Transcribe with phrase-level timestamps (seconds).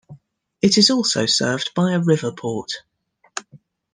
[0.63, 2.71] It is also served by a river port.